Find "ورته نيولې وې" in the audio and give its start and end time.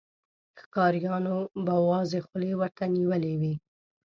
2.59-3.53